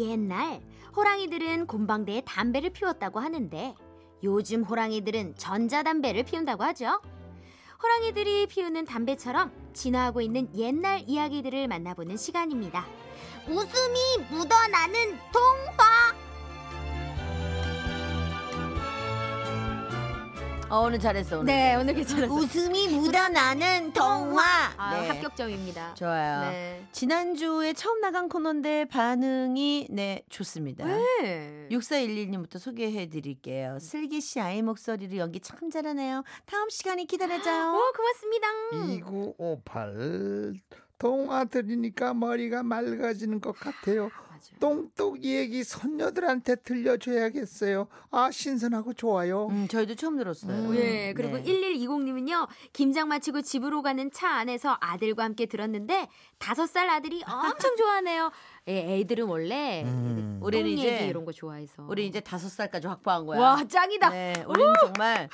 옛날 0.00 0.60
호랑이들은 0.96 1.66
곰방대에 1.66 2.22
담배를 2.22 2.70
피웠다고 2.70 3.20
하는데 3.20 3.74
요즘 4.22 4.64
호랑이들은 4.64 5.36
전자담배를 5.36 6.24
피운다고 6.24 6.64
하죠. 6.64 7.00
호랑이들이 7.82 8.46
피우는 8.46 8.84
담배처럼 8.84 9.52
진화하고 9.72 10.20
있는 10.20 10.54
옛날 10.56 11.02
이야기들을 11.06 11.68
만나보는 11.68 12.16
시간입니다. 12.16 12.84
웃음이 13.48 14.26
묻어나는 14.30 15.18
통화. 15.32 16.19
어, 20.70 20.82
오늘 20.82 21.00
잘했어 21.00 21.40
오늘. 21.40 21.52
네, 21.52 21.74
오늘 21.74 21.94
괜찮았어요. 21.94 22.32
웃음이 22.32 22.88
묻어나는 22.88 23.92
동화. 23.92 24.40
아, 24.76 25.00
네. 25.00 25.08
합격점입니다. 25.08 25.94
좋아요. 25.94 26.48
네. 26.48 26.86
지난주에 26.92 27.72
처음 27.72 28.00
나간 28.00 28.28
코너인데 28.28 28.84
반응이 28.84 29.88
네 29.90 30.22
좋습니다. 30.28 30.86
네. 30.86 31.66
6411님부터 31.72 32.60
소개해 32.60 33.08
드릴게요. 33.08 33.78
슬기 33.80 34.20
씨 34.20 34.38
아이 34.38 34.62
목소리로 34.62 35.16
연기 35.16 35.40
참 35.40 35.70
잘하네요. 35.70 36.22
다음 36.46 36.68
시간이 36.70 37.06
기다려져요. 37.06 37.72
오, 37.72 37.92
고맙습니다. 37.92 38.46
2958 38.72 40.54
동화 40.98 41.46
들으니까 41.46 42.14
머리가 42.14 42.62
맑아지는 42.62 43.40
것 43.40 43.58
같아요. 43.58 44.10
맞아요. 44.40 44.58
똥똑 44.58 45.22
얘기 45.22 45.62
선녀들한테 45.62 46.56
들려줘야겠어요. 46.56 47.86
아 48.10 48.30
신선하고 48.30 48.94
좋아요. 48.94 49.48
음, 49.48 49.68
저희도 49.68 49.94
처음 49.94 50.16
들었어요. 50.16 50.74
예, 50.76 51.12
그리고 51.14 51.36
네. 51.36 51.44
1120님은요, 51.44 52.48
김장 52.72 53.08
마치고 53.08 53.42
집으로 53.42 53.82
가는 53.82 54.10
차 54.10 54.28
안에서 54.30 54.76
아들과 54.80 55.24
함께 55.24 55.46
들었는데, 55.46 56.08
다섯 56.38 56.66
살 56.66 56.88
아들이 56.88 57.22
엄청 57.26 57.76
좋아하네요. 57.76 58.30
예, 58.68 59.00
애들은 59.00 59.26
원래 59.26 59.84
음. 59.84 60.40
우리는 60.42 60.64
똥 60.64 60.78
이제 60.78 60.94
얘기 60.94 61.06
이런 61.06 61.24
거 61.24 61.32
좋아해서. 61.32 61.86
우리 61.88 62.06
이제 62.06 62.20
다섯 62.20 62.48
살까지 62.48 62.86
확보한 62.86 63.26
거야. 63.26 63.40
와, 63.40 63.64
짱이다. 63.64 64.10
네, 64.10 64.44
우리는 64.46 64.72
정말 64.80 65.28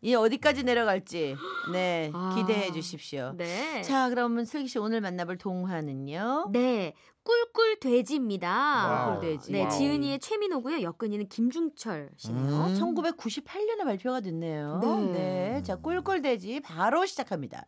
이 0.00 0.14
어디까지 0.14 0.62
내려갈지 0.62 1.34
네 1.72 2.10
아. 2.14 2.34
기대해 2.36 2.72
주십시오. 2.72 3.34
네. 3.36 3.82
자, 3.82 4.08
그러면 4.08 4.44
슬기 4.44 4.68
씨 4.68 4.78
오늘 4.78 5.00
만나볼 5.00 5.38
동화는요. 5.38 6.50
네. 6.52 6.94
꿀꿀 7.28 7.78
돼지입니다. 7.80 8.48
와우. 8.48 9.20
꿀돼지. 9.20 9.52
네, 9.52 9.60
와우. 9.64 9.70
지은이에 9.70 10.18
최민호고요. 10.18 10.80
엮은이는 10.80 11.28
김중철 11.28 12.08
씨네요. 12.16 12.42
음. 12.46 12.74
1998년에 12.74 13.84
발표가 13.84 14.20
됐네요. 14.20 14.80
네. 14.82 15.12
네. 15.12 15.62
자, 15.62 15.76
꿀꿀돼지 15.76 16.60
바로 16.60 17.04
시작합니다. 17.04 17.66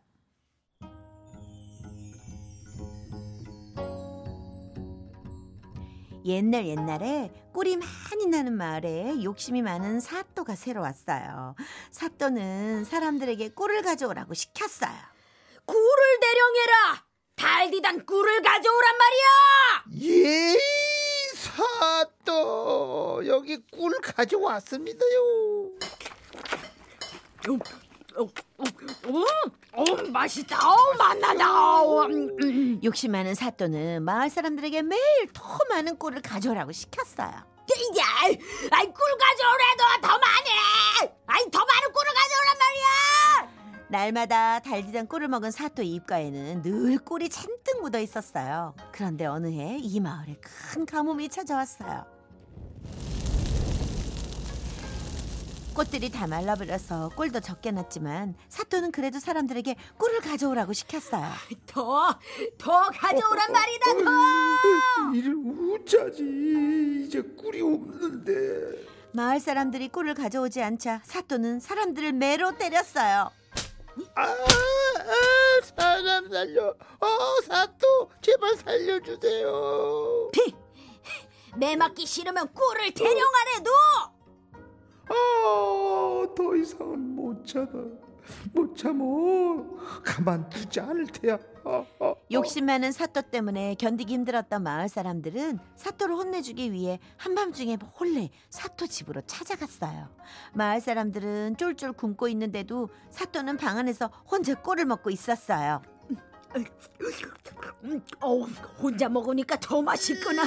옛날 6.25 6.67
옛날에 6.67 7.31
꿀이 7.53 7.77
많이 7.77 8.27
나는 8.27 8.53
마을에 8.53 9.23
욕심이 9.23 9.61
많은 9.61 9.99
사또가 9.99 10.55
새로 10.55 10.81
왔어요. 10.81 11.55
사또는 11.91 12.83
사람들에게 12.85 13.49
꿀을 13.49 13.81
가져오라고 13.83 14.33
시켰어요. 14.33 14.91
꿀을 15.65 16.19
대령해라! 16.21 17.10
달디단 17.35 18.05
꿀을 18.05 18.41
가져오란 18.41 18.97
말이야! 18.97 19.83
예 20.03 20.57
사또 21.35 23.21
여기 23.25 23.57
꿀 23.71 23.93
가져왔습니다요. 24.01 25.71
어, 29.73 29.83
맛있다. 30.11 30.69
어, 30.69 30.93
맛나다. 30.97 31.81
어, 31.83 32.03
음, 32.05 32.29
음. 32.41 32.81
욕심 32.83 33.11
많은 33.13 33.33
사또는 33.35 34.03
마을 34.03 34.29
사람들에게 34.29 34.81
매일 34.83 35.01
더 35.33 35.57
많은 35.69 35.97
꿀을 35.97 36.21
가져오라고 36.21 36.71
시켰어요. 36.71 37.31
이제 37.91 38.01
아이 38.01 38.85
꿀 38.85 38.95
가져오래도 39.17 40.01
더 40.01 40.19
많이. 40.19 40.49
아이 41.25 41.49
더 41.49 41.59
날마다 43.91 44.59
달디던 44.59 45.07
꿀을 45.07 45.27
먹은 45.27 45.51
사또의 45.51 45.89
입가에는 45.95 46.61
늘 46.61 46.97
꿀이 46.97 47.27
잔뜩 47.29 47.81
묻어 47.81 47.99
있었어요. 47.99 48.73
그런데 48.93 49.25
어느 49.25 49.47
해 49.47 49.77
이 49.81 49.99
마을에 49.99 50.37
큰 50.41 50.85
가뭄이 50.85 51.27
찾아왔어요. 51.27 52.05
꽃들이 55.75 56.09
다 56.09 56.27
말라버려서 56.27 57.09
꿀도 57.15 57.39
적게 57.39 57.71
났지만 57.71 58.35
사또는 58.49 58.91
그래도 58.91 59.19
사람들에게 59.19 59.75
꿀을 59.97 60.19
가져오라고 60.21 60.71
시켰어요. 60.73 61.25
더 61.65 62.17
더 62.57 62.81
가져오란 62.91 63.51
말이다. 63.51 63.85
더. 64.03 65.15
이를 65.15 65.33
우짜지 65.35 67.03
이제 67.07 67.21
꿀이 67.21 67.61
없는데. 67.61 68.85
마을 69.13 69.39
사람들이 69.41 69.89
꿀을 69.89 70.13
가져오지 70.13 70.61
않자 70.61 71.01
사또는 71.03 71.59
사람들을 71.59 72.13
매로 72.13 72.57
때렸어요. 72.57 73.29
아, 74.15 74.23
아 74.23 75.61
사람 75.63 76.29
살려. 76.29 76.69
어 76.69 77.41
사또 77.43 78.09
제발 78.21 78.55
살려주세요. 78.55 80.29
피. 80.31 80.55
매 81.57 81.75
맞기 81.75 82.05
싫으면 82.05 82.53
꿀을 82.53 82.93
대령하래도. 82.93 83.71
아, 85.09 86.27
더 86.35 86.55
이상은 86.55 87.15
못 87.15 87.45
참아. 87.45 87.67
못 88.53 88.75
참어. 88.77 89.05
가만두지 90.03 90.79
않을 90.79 91.07
테야. 91.07 91.37
아, 91.65 91.85
아, 91.99 92.10
욕심 92.31 92.65
많은 92.65 92.91
사또 92.91 93.21
때문에 93.21 93.75
견디기 93.75 94.13
힘들었던 94.13 94.63
마을 94.63 94.87
사람들은 94.87 95.59
사또를 95.75 96.15
혼내주기 96.15 96.71
위해 96.71 96.99
한밤중에 97.17 97.77
몰래 97.97 98.29
사또 98.49 98.87
집으로 98.87 99.21
찾아갔어요. 99.25 100.09
마을 100.53 100.79
사람들은 100.79 101.57
쫄쫄 101.57 101.93
굶고 101.93 102.27
있는데도 102.29 102.89
사또는 103.09 103.57
방 103.57 103.77
안에서 103.77 104.09
혼자 104.29 104.55
꿀을 104.55 104.85
먹고 104.85 105.09
있었어요. 105.09 105.81
혼자 108.77 109.09
먹으니까 109.09 109.57
더 109.57 109.81
맛있구나. 109.81 110.43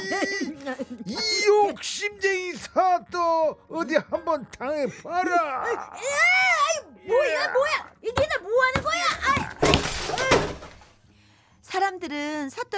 이 1.05 1.17
욕심쟁이 1.47 2.53
사또 2.53 3.59
어디 3.69 3.95
한번 3.95 4.45
당해봐라. 4.57 5.65
뭐야, 7.07 7.47
뭐야? 7.53 7.91
이게 8.01 8.27
뭐 8.41 8.51
하는 8.63 8.83
거야? 8.83 9.44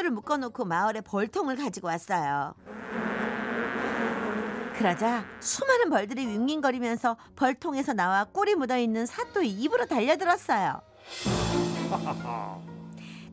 사또를 0.07 0.11
묶어놓고 0.11 0.65
마을에 0.65 1.01
벌통을 1.01 1.55
가지고 1.55 1.87
왔어요. 1.87 2.53
그러자 4.77 5.25
수많은 5.39 5.89
벌들이 5.89 6.25
윙윙거리면서 6.27 7.17
벌통에서 7.35 7.93
나와 7.93 8.25
꿀이 8.25 8.55
묻어있는 8.55 9.05
사또의 9.05 9.49
입으로 9.49 9.85
달려들었어요. 9.85 10.81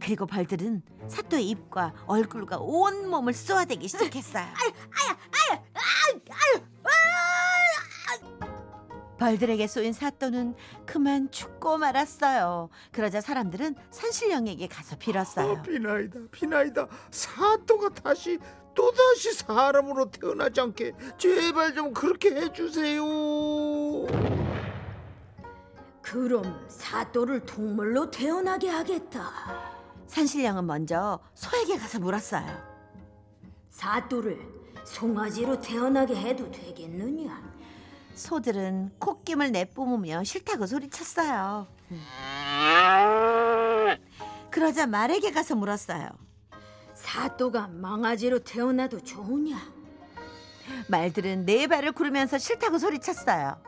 그리고 0.00 0.26
벌들은 0.26 0.82
사또의 1.08 1.48
입과 1.48 1.94
얼굴과 2.06 2.58
온 2.58 3.08
몸을 3.08 3.32
쏘아대기 3.32 3.88
시작했어요. 3.88 4.46
벌들에게 9.24 9.66
쏘인 9.66 9.94
사또는 9.94 10.54
그만 10.84 11.30
죽고 11.30 11.78
말았어요. 11.78 12.68
그러자 12.92 13.22
사람들은 13.22 13.74
산신령에게 13.90 14.66
가서 14.68 14.96
아, 14.96 14.98
빌었어요. 14.98 15.62
비나이다, 15.62 16.20
비나이다. 16.30 16.86
사또가 17.10 17.88
다시 17.88 18.38
또 18.74 18.92
다시 18.92 19.32
사람으로 19.32 20.10
태어나지 20.10 20.60
않게 20.60 20.92
제발 21.16 21.74
좀 21.74 21.94
그렇게 21.94 22.34
해주세요. 22.34 23.02
그럼 26.02 26.62
사또를 26.68 27.46
동물로 27.46 28.10
태어나게 28.10 28.68
하겠다. 28.68 29.30
산신령은 30.06 30.66
먼저 30.66 31.18
소에게 31.32 31.78
가서 31.78 31.98
물었어요. 31.98 32.46
사또를 33.70 34.38
송아지로 34.84 35.62
태어나게 35.62 36.14
해도 36.14 36.50
되겠느냐? 36.50 37.63
소들은 38.14 38.92
콧김을 38.98 39.52
내뿜으며 39.52 40.24
싫다고 40.24 40.66
소리쳤어요. 40.66 41.66
그러자 44.50 44.86
말에게 44.86 45.32
가서 45.32 45.54
물었어요. 45.56 46.08
사또가 46.94 47.68
망아지로 47.68 48.40
태어나도 48.40 49.00
좋으냐? 49.00 49.58
말들은 50.88 51.44
네 51.44 51.66
발을 51.66 51.92
구르면서 51.92 52.38
싫다고 52.38 52.78
소리쳤어요. 52.78 53.60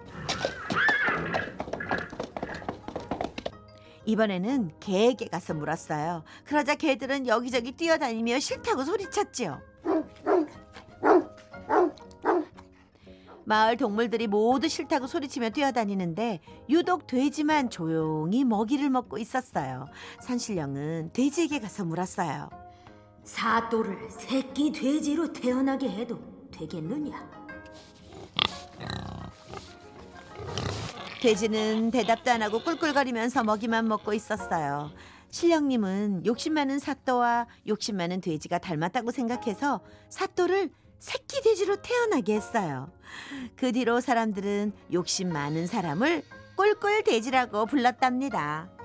이번에는 4.04 4.70
개에게 4.78 5.26
가서 5.26 5.52
물었어요. 5.54 6.22
그러자 6.44 6.76
개들은 6.76 7.26
여기저기 7.26 7.72
뛰어다니며 7.72 8.38
싫다고 8.38 8.84
소리쳤지요. 8.84 9.60
마을 13.46 13.76
동물들이 13.76 14.26
모두 14.26 14.68
싫다고 14.68 15.06
소리치며 15.06 15.50
뛰어다니는데 15.50 16.40
유독 16.68 17.06
돼지만 17.06 17.70
조용히 17.70 18.44
먹이를 18.44 18.90
먹고 18.90 19.18
있었어요. 19.18 19.86
산신령은 20.20 21.12
돼지에게 21.12 21.60
가서 21.60 21.84
물었어요. 21.84 22.50
사또를 23.22 24.10
새끼 24.10 24.72
돼지로 24.72 25.32
태어나게 25.32 25.88
해도 25.88 26.18
되겠느냐? 26.50 27.46
돼지는 31.22 31.90
대답도 31.92 32.30
안 32.32 32.42
하고 32.42 32.62
꿀꿀거리면서 32.62 33.44
먹이만 33.44 33.86
먹고 33.86 34.12
있었어요. 34.12 34.90
신령님은 35.30 36.26
욕심 36.26 36.54
많은 36.54 36.78
사또와 36.78 37.46
욕심 37.68 37.96
많은 37.96 38.20
돼지가 38.20 38.58
닮았다고 38.58 39.10
생각해서 39.12 39.80
사또를 40.08 40.70
새끼 40.98 41.40
돼지로 41.42 41.76
태어나게 41.82 42.34
했어요. 42.34 42.90
그 43.56 43.72
뒤로 43.72 44.00
사람들은 44.00 44.72
욕심 44.92 45.30
많은 45.32 45.66
사람을 45.66 46.22
꿀꿀 46.56 47.04
돼지라고 47.04 47.66
불렀답니다. 47.66 48.75